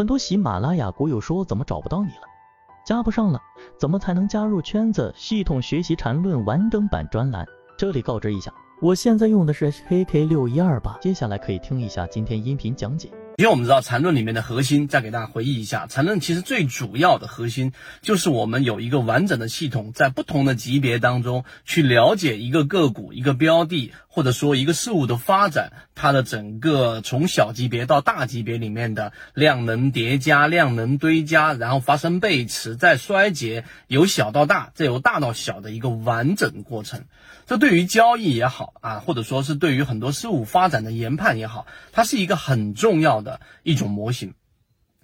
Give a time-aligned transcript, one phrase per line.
[0.00, 2.22] 很多喜马拉雅股友说怎么找不到你了？
[2.86, 3.38] 加不上了，
[3.78, 5.12] 怎么才能加入圈子？
[5.14, 8.50] 系统学习缠论完整版专栏，这里告知一下，
[8.80, 13.10] 我现在用的是 HKK 六一二八，接下来可以听一下今天音频讲解。
[13.40, 17.72] 因为我们知道缠论里面的核心，再给大家回忆一下，缠论其实最主要的核心
[18.02, 37.04] 就是我们有一个完整的系统，在不同的级别当中去了解一个个股、一个标的，或者说一个事物的发展，它的整个从小级别到大级别里面的量能叠加、量能堆加，然后发生背驰再衰竭，由小到大，再由大到小的一个完整过程。
[37.46, 43.29] 这对于交易也好啊，或者说是对于很多事物发展的研判也好，它是一个很重要的
[43.62, 44.34] 一种模型。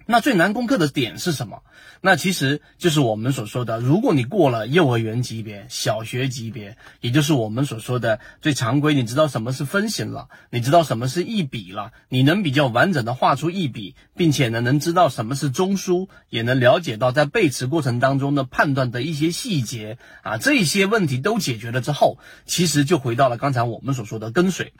[0.09, 1.63] 那最难攻克的点是什么？
[1.99, 24.71] 那其实就是我们所说的，如果你过了幼儿园级别、小学级别，也就是我们所说的最常规，你知道什么是分型了，你知道什么是一笔了，你能比较完整的画出一笔，并且呢，能知道什么是中枢，也能了解到在背驰过程当中的判断的一些细节啊，这些问题都解决了之后，其实就回到了刚才我们所说的跟随。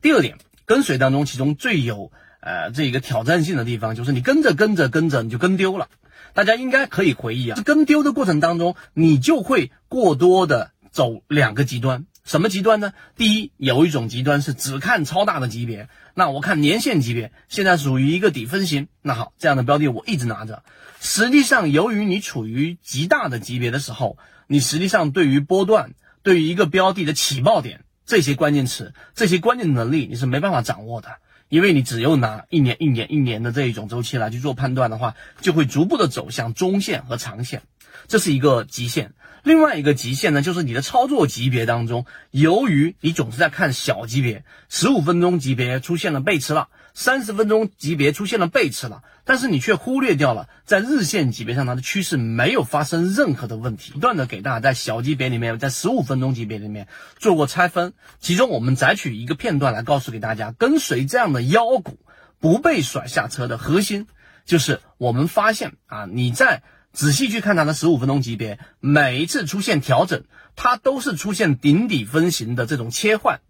[0.00, 2.10] 第二点，跟随当中，其中最有。
[2.42, 5.88] 呃，这个挑战性的地方就是你跟着跟着跟着你就跟丢了，
[6.34, 12.94] 大家应该可以回忆啊，跟丢的过程当中，你就会过多的走两个极端，什么极端呢？
[13.14, 20.64] 第一，有一种极端是只看超大的级别，那我看年线级别，现在属于一个底分型，那好，这样的标的我一直拿着。
[21.00, 24.18] 实际上，由于你处于极大的级别的时候，
[24.48, 31.18] 你实际上对于波段，对于一个标的的起爆点这些关键词，这些关键能力，你是没办法掌握的。
[31.52, 37.60] 因为你只有拿一年、一年、一年的这一种周期来去做判断的话，就会逐步的走向中线和长线，
[38.08, 39.12] 这是一个极限。
[39.42, 46.70] 另外一个极限呢，就是你的操作级别当中，由于你总是在看小级别，十五分钟级别出现了背驰了。
[46.94, 53.92] 三十分钟级别出现了背驰了，但是你却忽略掉了在日线级别上它的趋势没有发生任何的问题。
[53.92, 61.98] 不断的给大家在小级别里面，在十五分钟级别里面做过拆分，其中我们摘取一个片段来告诉给大家，跟随这样的妖股
[62.40, 64.06] 不被甩下车的核心，
[64.44, 66.62] 就是我们发现啊，你在
[66.92, 70.24] 仔细去看它的十五分钟级别，每一次出现调整，
[70.56, 73.40] 它都是出现顶底分型的这种切换，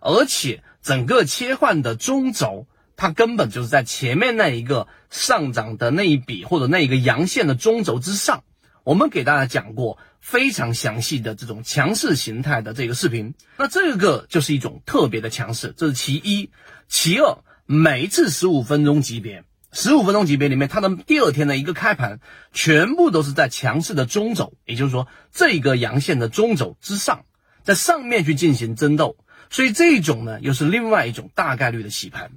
[0.00, 2.66] 而且整个切换的中轴。
[2.96, 8.42] 它根本就是在前面那一个上涨的那一笔或者那一个阳线的中轴之上，
[8.84, 13.34] 我们给大家讲过非常详细的这种强势形态的这个视频。
[13.58, 16.50] 那这个就是一种特别的强势，这是其一。
[16.88, 22.20] 其二，每一次十五分钟级别，十五分钟级别里面，它的第二天的一个开盘，
[22.52, 27.24] 全部都是在强势的中轴，也就是说这个阳线的中轴之上，
[27.62, 29.16] 在上面去进行争斗。
[29.50, 32.32] 所以这种呢，又是另外一种大概率的洗盘。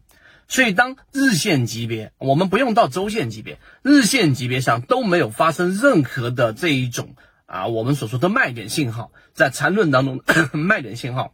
[0.52, 7.16] 所以，当日线级别，我们不用到周线级别，日线级别上都没有发生任何的这一种
[7.46, 10.22] 啊，我们所说的卖点信号，在缠论当中
[10.52, 11.34] 卖点信号，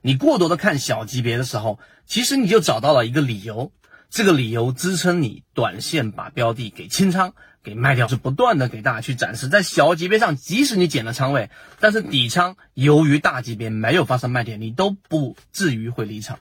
[0.00, 3.72] 你过多的看小级别的时候，其实你就找到了一个理由，
[4.08, 16.38] 这个理由支撑你短线把标的给清仓给卖掉，是不断的给大家去展示，在小级别上，即使你减了仓位，但是底仓由于大级别没有发生卖点，你都不至于会离场。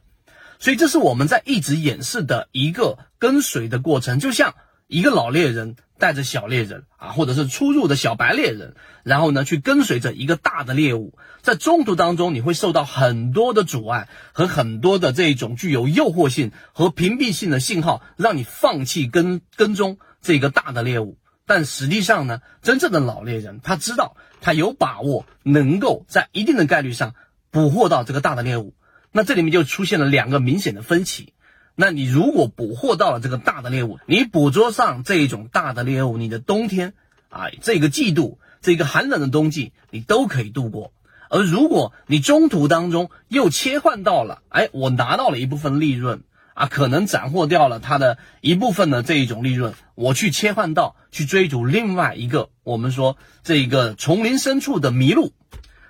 [0.59, 4.56] 所以这是我们在一直演示的一个跟随的过程，就像
[4.88, 21.17] 一个老猎人带着小猎人啊，或者是初入的小白猎人，然后呢去跟随着一个大的猎物，在中途当中你会受到很多的阻碍和很多的这种具有诱惑性和屏蔽性的信号，让你放弃跟跟踪这个大的猎物。
[21.46, 27.16] 但实际上呢，真正的老猎人他知道他有把握能够在一定的概率上
[27.51, 28.73] 捕获到这个大的猎物。
[29.17, 31.33] 那这里面就出现了两个明显的分歧。
[31.73, 36.94] 那你如果捕获到了这个大的猎物，你捕捉上这一种大的猎物，你的冬天
[37.29, 40.94] 啊，这个季度，这个寒冷的冬季，你都可以度过。
[41.31, 46.22] 而如果你中途当中又切换到了，哎，我拿到了一部分利润
[46.53, 55.34] 啊，可能斩获掉了它的一部分的这一种利润，我去切换到去追逐另外一个，我们说这个丛林深处的麋鹿，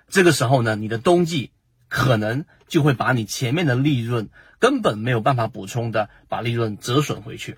[0.07, 1.51] 这个时候呢，你的冬季。
[1.89, 4.29] 可能就会把你前面的利润
[4.59, 7.57] 根本没有办法补充的，把利润折损回去，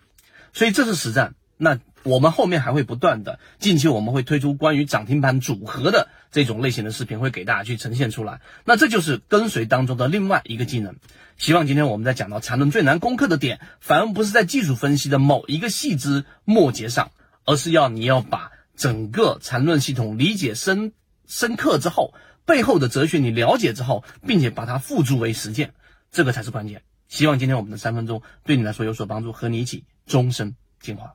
[0.54, 1.34] 所以这是实战。
[1.58, 8.40] 那我们后面还会不断的，近期我们会推出关于涨停板组合的这种类型的视频，会给大家去呈现出来。
[8.64, 10.96] 那这就是跟随当中的另外一个技能。
[11.38, 17.12] 希望今天我们在讲到缠论最难攻克的点，反而不是在技术分析的某一个细枝末节上，
[17.46, 20.94] 而是要你要把整个缠论系统理解深
[21.28, 22.14] 深刻之后。
[22.50, 25.72] 背后的哲学你了解之后，并且把它付诸为实践，
[26.10, 26.81] 这个才是关键。
[27.07, 31.13] 希望今天我们的三分钟对你来说有所帮助，和你一起终身进化。